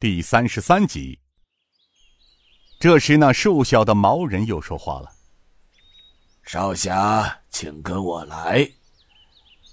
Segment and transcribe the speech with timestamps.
[0.00, 1.18] 第三十三集。
[2.78, 5.12] 这时，那瘦小的毛人又说话了
[6.42, 8.66] ：“少侠，请跟我来，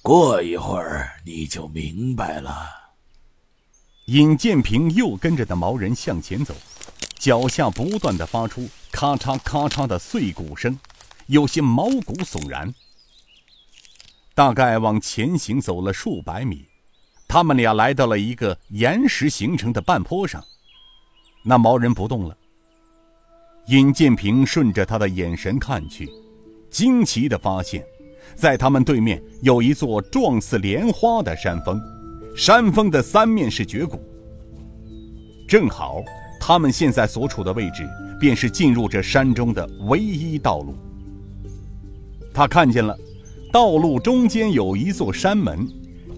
[0.01, 2.51] 过一会儿你就明白了。”
[4.07, 6.53] 尹建平又跟着那毛人向前走，
[7.17, 10.77] 脚下不断的发出咔嚓咔嚓的碎骨声，
[11.27, 12.73] 有些毛骨悚然。
[14.35, 16.67] 大概往前行走了数百米，
[17.27, 20.41] 他们俩来到了一个岩石形成的半坡上，
[21.43, 22.35] 那毛人不动了。
[23.67, 26.09] 尹建平顺着他的眼神看去，
[26.69, 27.83] 惊奇的发现，
[28.33, 31.77] 在他们对面有一座状似莲花的山峰，
[32.35, 34.01] 山峰的三面是绝谷。
[35.49, 36.01] 正好，
[36.39, 37.85] 他们现在所处的位置
[38.17, 40.73] 便是进入这山中的唯一道路。
[42.33, 42.97] 他看见了，
[43.51, 45.67] 道路中间有一座山门，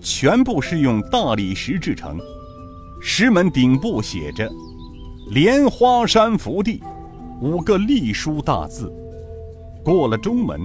[0.01, 2.19] 全部是用大理石制成，
[3.01, 4.49] 石门顶部写着
[5.31, 6.81] “莲花山福地”。
[7.41, 8.91] 五个隶书大字，
[9.81, 10.59] 过了中门，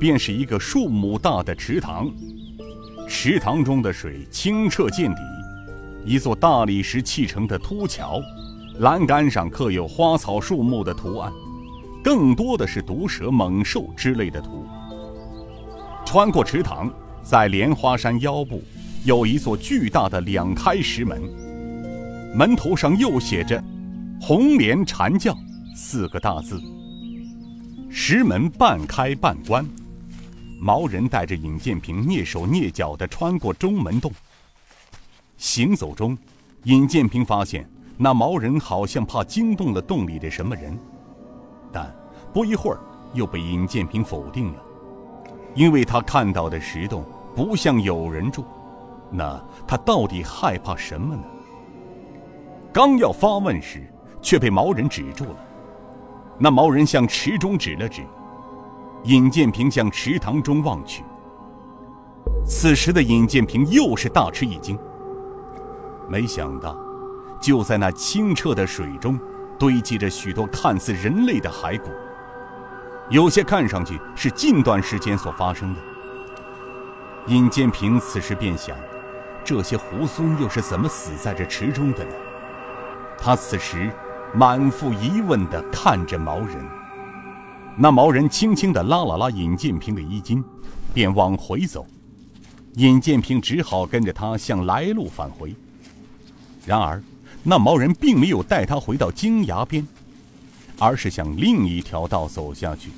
[0.00, 2.10] 便是一个数亩大的池塘。
[3.08, 5.20] 池塘中的水清澈见底，
[6.04, 8.20] 一座大理石砌成的凸桥，
[8.80, 11.32] 栏杆上刻有花草树木的图案，
[12.02, 14.66] 更多的是毒蛇猛兽之类的图。
[16.04, 18.60] 穿过池塘，在莲花山腰部，
[19.06, 21.22] 有一座巨大的两开石门，
[22.34, 23.62] 门头上又写着
[24.20, 25.32] “红莲禅教”。
[25.76, 26.60] 四个大字。
[27.88, 29.64] 石门半开半关，
[30.58, 34.10] 毛人带着尹建平蹑手蹑脚地穿过中门洞。
[35.36, 36.18] 行走中，
[36.64, 37.64] 尹建平发现
[37.96, 40.76] 那毛人好像怕惊动了洞里的什么人，
[41.72, 41.94] 但
[42.34, 42.80] 不一会儿
[43.14, 44.60] 又被尹建平否定了，
[45.54, 47.04] 因为他看到的石洞
[47.36, 48.44] 不像有人住，
[49.10, 51.22] 那他到底害怕什么呢？
[52.72, 53.90] 刚要发问时，
[54.20, 55.36] 却被毛人止住了。
[56.38, 58.02] 那毛人向池中指了指，
[59.04, 61.02] 尹建平向池塘中望去。
[62.44, 64.78] 此时的尹建平又是大吃一惊。
[66.08, 66.76] 没想到，
[67.40, 69.18] 就在那清澈的水中，
[69.58, 71.90] 堆积着许多看似人类的骸骨，
[73.08, 75.80] 有些看上去是近段时间所发生的。
[77.28, 78.76] 尹建平此时便想，
[79.46, 82.10] 这些猢狲又是怎么死在这池中的呢？
[83.16, 83.90] 他此时。
[84.34, 86.62] 满腹疑问地看着毛人，
[87.78, 90.44] 那毛人轻轻地拉了拉尹建平的衣襟，
[90.92, 91.86] 便往回走。
[92.74, 95.54] 尹建平只好跟着他向来路返回。
[96.66, 97.00] 然而，
[97.44, 99.86] 那毛人并没有带他回到荆崖边，
[100.78, 102.90] 而是向另一条道走下去，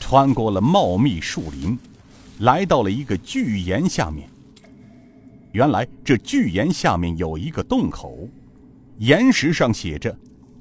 [0.00, 1.76] 穿过了茂密树林，
[2.38, 4.26] 来到了一个巨岩下面。
[5.54, 8.28] 原来，这巨岩下面有一个洞口，
[8.98, 10.14] 岩石上写着。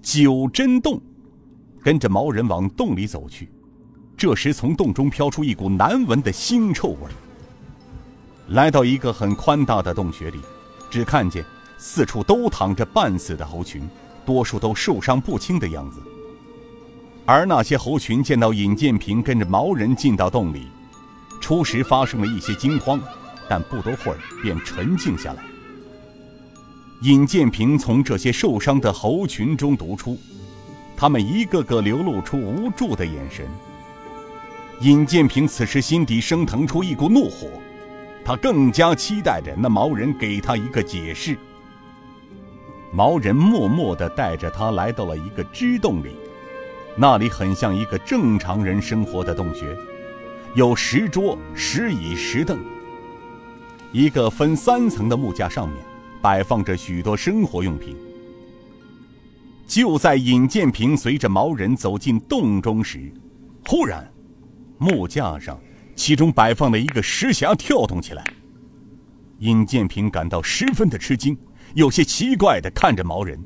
[0.04, 1.02] 九真洞，
[1.82, 3.50] 跟着毛人往洞里走去。
[4.16, 7.10] 这时，从洞中飘出一股难闻的腥臭味。
[8.50, 10.40] 来到一个很宽大的洞穴里，
[10.92, 11.44] 只看见
[11.80, 13.82] 四处都躺着半死的猴群，
[14.24, 16.00] 多数都受伤不轻的样子。
[17.26, 20.68] 而那些猴群见到尹建平跟着毛人进到洞里，
[21.42, 23.02] 初时发生了一些惊慌，
[23.50, 25.44] 但不多会儿便沉静下来。
[27.02, 30.18] 尹建平从这些受伤的猴群中读出，
[30.96, 33.46] 他们一个个流露出无助的眼神。
[34.80, 37.48] 尹建平此时心底升腾出一股怒火，
[38.24, 41.38] 他更加期待着那毛人给他一个解释。
[42.92, 46.16] 毛人默默地带着他来到了一个支洞里，
[46.96, 49.76] 那里很像一个正常人生活的洞穴，
[50.56, 52.60] 有石桌、石椅、石凳，
[53.94, 55.78] 一个分三层的木架上面。
[56.24, 57.98] 摆放着许多生活用品。
[59.68, 63.12] 就在尹建平随着毛人走进洞中时，
[63.68, 64.10] 忽然，
[64.78, 65.60] 木架上
[65.98, 68.24] 其中摆放的一个石匣跳动起来。
[69.40, 71.38] 尹建平感到十分的吃惊，
[71.74, 73.38] 有些奇怪的看着毛人。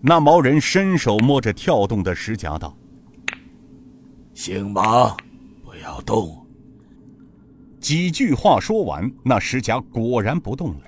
[0.00, 2.76] 那毛人伸手摸着跳动的石匣道
[4.34, 5.16] ：“姓毛，
[5.62, 6.36] 不要动。”
[7.80, 10.80] 几句话说完，那石匣果然不动了。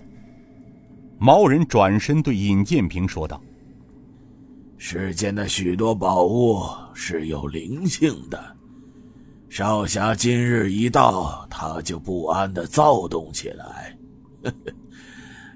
[1.18, 3.40] 毛人转身对尹建平说道
[4.76, 6.62] ：“世间的许多宝物
[6.92, 8.56] 是有灵性的，
[9.48, 13.96] 少侠今日一到，他就不安的躁动起来。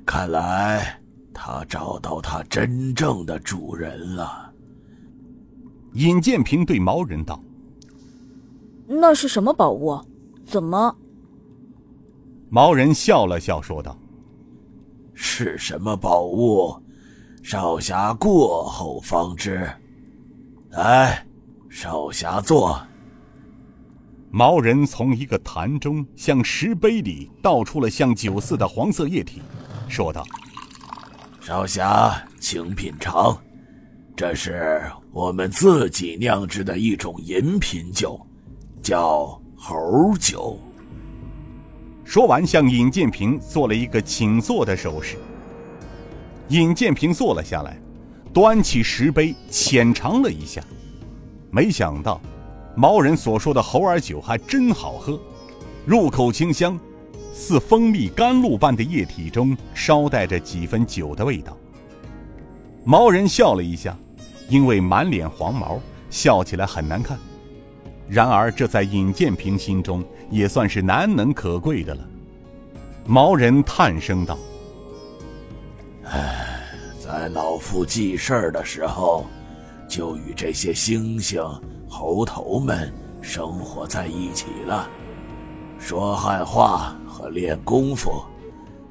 [0.06, 0.98] 看来
[1.34, 4.52] 他找到他真正的主人了。”
[5.92, 7.42] 尹建平对毛人道
[8.86, 10.00] ：“那是什么宝物？
[10.46, 10.96] 怎么？”
[12.48, 13.96] 毛人笑了笑说道。
[15.14, 16.76] 是什么宝物？
[17.42, 19.70] 少侠过后方知。
[20.70, 21.24] 来，
[21.70, 22.78] 少侠坐。
[24.30, 29.40] 毛人从一个坛中向石碑里倒出了像酒似的黄色液体，
[29.88, 30.22] 说道
[31.40, 33.40] ：“少侠，请品尝，
[34.14, 34.82] 这是
[35.12, 38.20] 我们自己酿制的一种饮品酒，
[38.82, 40.58] 叫猴酒。”
[42.06, 45.16] 说完，向尹建平做了一个请坐的手势。
[46.50, 47.76] 尹建平坐了下来，
[48.32, 50.62] 端起石杯浅尝了一下，
[51.50, 52.20] 没想到。
[52.76, 55.18] 毛人所说的猴儿酒还真好喝，
[55.84, 56.78] 入口清香，
[57.34, 61.56] 似蜂蜜甘露般的液体中稍带着几分酒的味道。
[62.84, 63.96] 毛人笑了一下，
[64.48, 67.18] 因为满脸黄毛，笑起来很难看。
[68.08, 72.00] 然而这在尹建平心中也算是难能可贵的了。
[73.04, 74.38] 毛人叹声道
[76.04, 76.62] ：“唉，
[76.98, 79.26] 在老夫记事儿的时候，
[79.88, 82.92] 就与这些猩猩。”猴头们
[83.22, 84.86] 生活在一起了，
[85.78, 88.22] 说汉话和练功夫，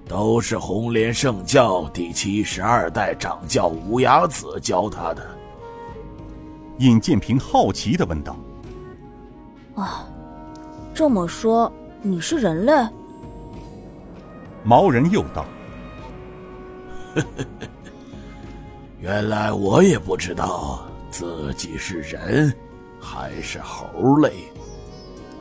[0.08, 5.24] 都是红莲圣教第七十二代掌教无崖子教他的。
[6.80, 8.36] 尹建平好奇的问道
[9.76, 10.08] ：“啊，
[10.94, 12.74] 这么说你是人类？”
[14.64, 15.46] 毛人又道
[19.00, 22.54] ：“原来我也不知道自己是人。”
[23.08, 24.52] 还是猴类，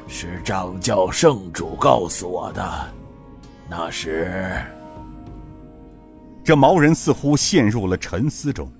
[0.07, 2.63] 是掌教圣主告诉我的。
[3.71, 4.63] 那时，
[6.45, 8.71] 这毛人似乎陷入了沉思中。